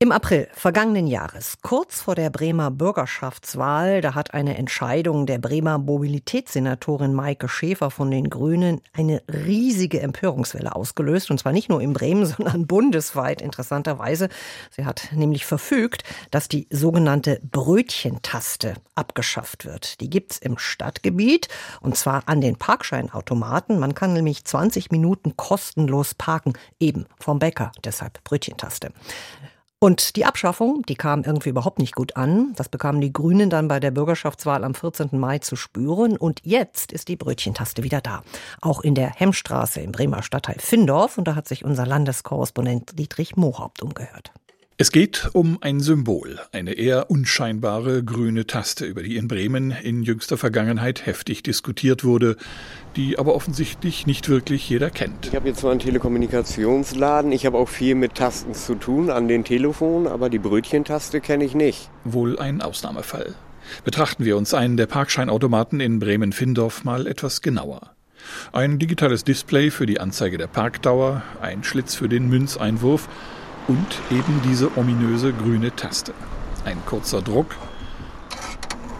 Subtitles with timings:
[0.00, 5.76] im April vergangenen Jahres, kurz vor der Bremer Bürgerschaftswahl, da hat eine Entscheidung der Bremer
[5.78, 11.32] Mobilitätssenatorin Maike Schäfer von den Grünen eine riesige Empörungswelle ausgelöst.
[11.32, 14.28] Und zwar nicht nur in Bremen, sondern bundesweit interessanterweise.
[14.70, 20.00] Sie hat nämlich verfügt, dass die sogenannte Brötchentaste abgeschafft wird.
[20.00, 21.48] Die gibt's im Stadtgebiet
[21.80, 23.80] und zwar an den Parkscheinautomaten.
[23.80, 27.72] Man kann nämlich 20 Minuten kostenlos parken, eben vom Bäcker.
[27.82, 28.92] Deshalb Brötchentaste.
[29.80, 32.52] Und die Abschaffung, die kam irgendwie überhaupt nicht gut an.
[32.56, 35.10] Das bekamen die Grünen dann bei der Bürgerschaftswahl am 14.
[35.12, 36.16] Mai zu spüren.
[36.16, 38.24] Und jetzt ist die Brötchentaste wieder da.
[38.60, 41.16] Auch in der Hemmstraße im Bremer Stadtteil Findorf.
[41.16, 44.32] Und da hat sich unser Landeskorrespondent Dietrich Mohaupt umgehört.
[44.80, 50.04] Es geht um ein Symbol, eine eher unscheinbare grüne Taste, über die in Bremen in
[50.04, 52.36] jüngster Vergangenheit heftig diskutiert wurde,
[52.94, 55.26] die aber offensichtlich nicht wirklich jeder kennt.
[55.26, 59.26] Ich habe jetzt zwar einen Telekommunikationsladen, ich habe auch viel mit Tasten zu tun an
[59.26, 61.90] den Telefonen, aber die Brötchentaste kenne ich nicht.
[62.04, 63.34] Wohl ein Ausnahmefall.
[63.82, 67.96] Betrachten wir uns einen der Parkscheinautomaten in Bremen-Findorf mal etwas genauer.
[68.52, 73.08] Ein digitales Display für die Anzeige der Parkdauer, ein Schlitz für den Münzeinwurf,
[73.68, 76.12] und eben diese ominöse grüne Taste.
[76.64, 77.54] Ein kurzer Druck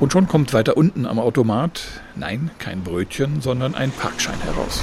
[0.00, 1.82] und schon kommt weiter unten am Automat,
[2.16, 4.80] nein, kein Brötchen, sondern ein Parkschein heraus.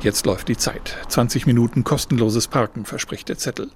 [0.00, 0.96] Jetzt läuft die Zeit.
[1.08, 3.70] 20 Minuten kostenloses Parken, verspricht der Zettel.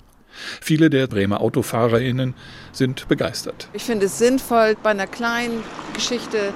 [0.63, 2.35] Viele der Bremer AutofahrerInnen
[2.73, 3.69] sind begeistert.
[3.75, 6.55] Ich finde es sinnvoll, bei einer kleinen Geschichte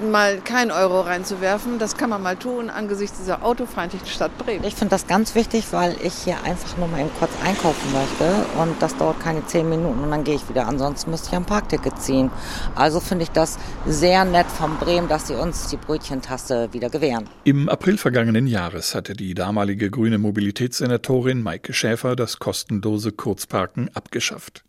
[0.00, 1.78] mal keinen Euro reinzuwerfen.
[1.78, 4.64] Das kann man mal tun angesichts dieser autofeindlichen Stadt Bremen.
[4.64, 8.46] Ich finde das ganz wichtig, weil ich hier einfach nur mal eben kurz einkaufen möchte
[8.60, 10.66] und das dauert keine zehn Minuten und dann gehe ich wieder.
[10.66, 12.30] Ansonsten müsste ich ein Parkticket ziehen.
[12.74, 17.28] Also finde ich das sehr nett von Bremen, dass sie uns die Brötchentaste wieder gewähren.
[17.44, 24.64] Im April vergangenen Jahres hatte die damalige grüne Mobilitätssenatorin Maike Schäfer das kostenlose Kurzparken abgeschafft.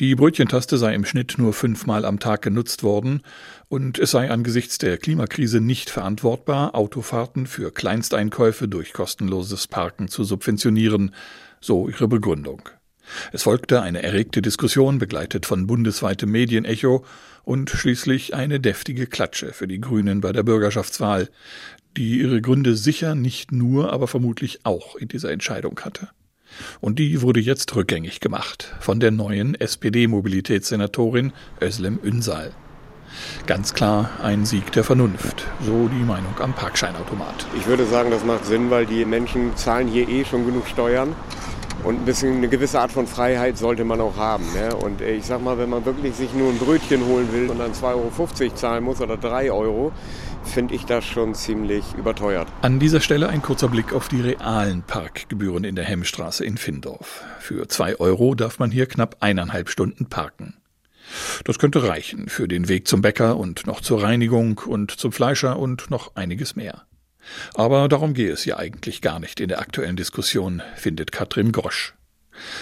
[0.00, 3.22] Die Brötchentaste sei im Schnitt nur fünfmal am Tag genutzt worden
[3.68, 10.24] und es sei angesichts der Klimakrise nicht verantwortbar, Autofahrten für Kleinsteinkäufe durch kostenloses Parken zu
[10.24, 11.14] subventionieren,
[11.60, 12.68] so ihre Begründung.
[13.32, 17.04] Es folgte eine erregte Diskussion, begleitet von bundesweitem Medienecho
[17.44, 21.28] und schließlich eine deftige Klatsche für die Grünen bei der Bürgerschaftswahl,
[21.96, 26.08] die ihre Gründe sicher nicht nur, aber vermutlich auch in dieser Entscheidung hatte.
[26.80, 32.52] Und die wurde jetzt rückgängig gemacht von der neuen SPD-Mobilitätssenatorin Özlem Ünsal.
[33.46, 37.46] Ganz klar ein Sieg der Vernunft, so die Meinung am Parkscheinautomat.
[37.56, 41.14] Ich würde sagen, das macht Sinn, weil die Menschen zahlen hier eh schon genug Steuern.
[41.84, 44.44] Und ein bisschen eine gewisse Art von Freiheit sollte man auch haben.
[44.54, 44.74] Ne?
[44.74, 47.72] Und ich sag mal, wenn man wirklich sich nur ein Brötchen holen will und dann
[47.72, 49.92] 2,50 Euro zahlen muss oder 3 Euro,
[50.46, 52.48] finde ich das schon ziemlich überteuert.
[52.62, 57.24] An dieser Stelle ein kurzer Blick auf die realen Parkgebühren in der Hemmstraße in Findorf.
[57.38, 60.56] Für 2 Euro darf man hier knapp eineinhalb Stunden parken.
[61.44, 65.58] Das könnte reichen für den Weg zum Bäcker und noch zur Reinigung und zum Fleischer
[65.58, 66.82] und noch einiges mehr.
[67.54, 71.94] Aber darum gehe es ja eigentlich gar nicht in der aktuellen Diskussion, findet Katrin Grosch.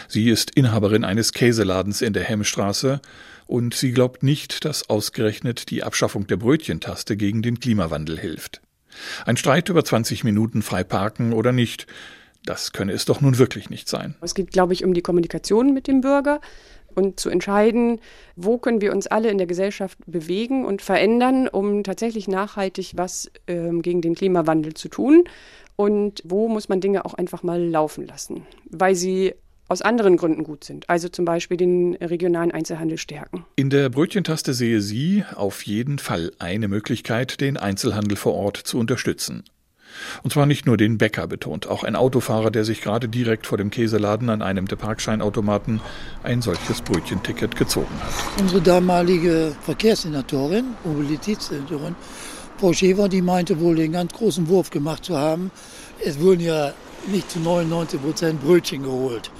[0.08, 3.00] Sie ist Inhaberin eines Käseladens in der Hemmstraße
[3.46, 8.60] und sie glaubt nicht, dass ausgerechnet die Abschaffung der Brötchentaste gegen den Klimawandel hilft.
[9.26, 11.86] Ein Streit über 20 Minuten frei parken oder nicht,
[12.44, 14.14] das könne es doch nun wirklich nicht sein.
[14.20, 16.40] Es geht, glaube ich, um die Kommunikation mit dem Bürger
[16.94, 18.00] und zu entscheiden,
[18.36, 23.30] wo können wir uns alle in der Gesellschaft bewegen und verändern, um tatsächlich nachhaltig was
[23.46, 25.24] ähm, gegen den Klimawandel zu tun
[25.76, 29.34] und wo muss man Dinge auch einfach mal laufen lassen, weil sie
[29.68, 33.44] aus anderen Gründen gut sind, also zum Beispiel den regionalen Einzelhandel stärken.
[33.56, 38.78] In der Brötchentaste sehe sie auf jeden Fall eine Möglichkeit, den Einzelhandel vor Ort zu
[38.78, 39.44] unterstützen.
[40.24, 43.58] Und zwar nicht nur den Bäcker betont, auch ein Autofahrer, der sich gerade direkt vor
[43.58, 45.80] dem Käseladen an einem der Parkscheinautomaten
[46.24, 48.40] ein solches Brötchenticket gezogen hat.
[48.40, 51.94] Unsere damalige Verkehrssenatorin, Mobilitätssenatorin,
[52.58, 55.50] Frau Schäfer, die meinte wohl den ganz großen Wurf gemacht zu haben.
[56.04, 56.72] Es wurden ja
[57.06, 59.30] nicht zu 99 Prozent Brötchen geholt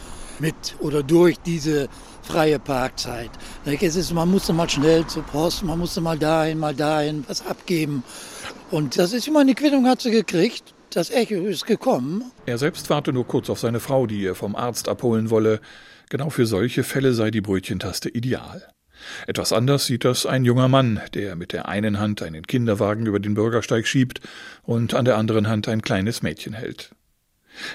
[0.41, 1.89] mit oder durch diese
[2.23, 3.31] freie Parkzeit.
[3.65, 7.47] Es ist, man musste mal schnell zur Post, man musste mal dahin, mal dahin was
[7.47, 8.03] abgeben.
[8.71, 10.75] Und das ist immer eine Quittung hat sie gekriegt.
[10.91, 12.31] Das Echo ist gekommen.
[12.47, 15.61] Er selbst warte nur kurz auf seine Frau, die er vom Arzt abholen wolle.
[16.09, 18.63] Genau für solche Fälle sei die Brötchentaste ideal.
[19.27, 23.19] Etwas anders sieht das ein junger Mann, der mit der einen Hand einen Kinderwagen über
[23.19, 24.21] den Bürgersteig schiebt
[24.63, 26.91] und an der anderen Hand ein kleines Mädchen hält.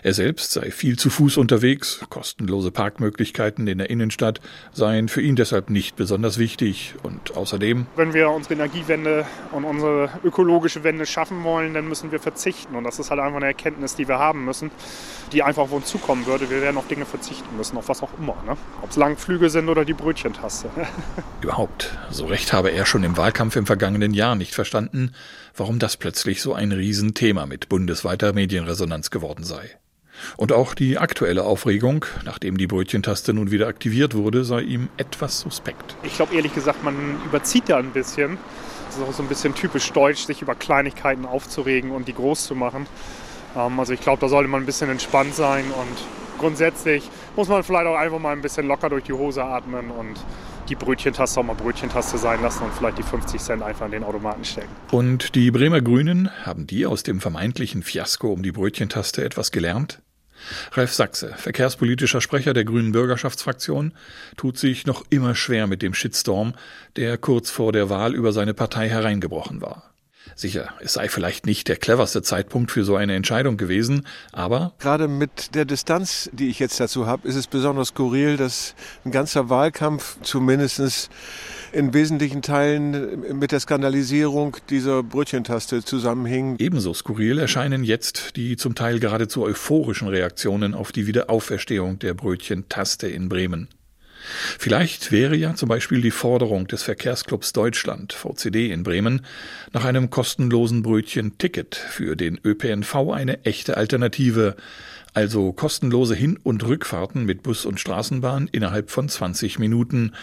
[0.04, 4.42] Er selbst sei viel zu Fuß unterwegs, kostenlose Parkmöglichkeiten in der Innenstadt
[4.72, 10.10] seien für ihn deshalb nicht besonders wichtig und außerdem Wenn wir unsere Energiewende und unsere
[10.24, 13.96] ökologische Wende schaffen wollen, dann müssen wir verzichten und das ist halt einfach eine Erkenntnis,
[13.96, 14.72] die wir haben müssen,
[15.31, 16.50] die einfach auf uns zukommen würde.
[16.50, 18.36] Wir werden auf Dinge verzichten müssen, auf was auch immer.
[18.46, 18.58] Ne?
[18.82, 20.70] Ob es Langflüge sind oder die Brötchentaste.
[21.42, 25.14] Überhaupt, so recht habe er schon im Wahlkampf im vergangenen Jahr nicht verstanden,
[25.56, 29.69] warum das plötzlich so ein Riesenthema mit bundesweiter Medienresonanz geworden sei.
[30.38, 35.39] Und auch die aktuelle Aufregung, nachdem die Brötchentaste nun wieder aktiviert wurde, sei ihm etwas
[35.39, 35.95] suspekt.
[36.04, 36.95] Ich glaube ehrlich gesagt, man
[37.25, 38.38] überzieht da ein bisschen.
[38.89, 42.45] Es ist auch so ein bisschen typisch deutsch, sich über Kleinigkeiten aufzuregen und die groß
[42.45, 42.88] zu machen.
[43.56, 47.63] Ähm, also ich glaube, da sollte man ein bisschen entspannt sein und grundsätzlich muss man
[47.63, 50.19] vielleicht auch einfach mal ein bisschen locker durch die Hose atmen und
[50.69, 54.04] die Brötchentaste auch mal Brötchentaste sein lassen und vielleicht die 50 Cent einfach in den
[54.04, 54.69] Automaten stecken.
[54.92, 60.01] Und die Bremer Grünen, haben die aus dem vermeintlichen Fiasko um die Brötchentaste etwas gelernt?
[60.71, 63.94] Ralf Sachse, verkehrspolitischer Sprecher der Grünen Bürgerschaftsfraktion,
[64.38, 66.53] tut sich noch immer schwer mit dem Shitstorm,
[66.95, 69.89] der kurz vor der Wahl über seine Partei hereingebrochen war.
[70.36, 75.07] Sicher, es sei vielleicht nicht der cleverste Zeitpunkt für so eine Entscheidung gewesen, aber gerade
[75.07, 78.75] mit der Distanz, die ich jetzt dazu habe, ist es besonders skurril, dass
[79.06, 81.09] ein ganzer Wahlkampf zumindest
[81.71, 86.56] in wesentlichen Teilen mit der Skandalisierung dieser Brötchentaste zusammenhing.
[86.60, 93.07] Ebenso skurril erscheinen jetzt die zum Teil geradezu euphorischen Reaktionen auf die Wiederauferstehung der Brötchentaste
[93.07, 93.68] in Bremen.
[94.58, 99.26] Vielleicht wäre ja zum Beispiel die Forderung des Verkehrsclubs Deutschland, VCD in Bremen,
[99.74, 104.56] nach einem kostenlosen Brötchen-Ticket für den ÖPNV eine echte Alternative,
[105.14, 110.14] also kostenlose Hin- und Rückfahrten mit Bus und Straßenbahn innerhalb von 20 Minuten,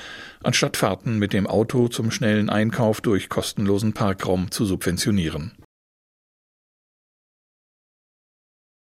[0.43, 5.53] anstatt Fahrten mit dem Auto zum schnellen Einkauf durch kostenlosen Parkraum zu subventionieren.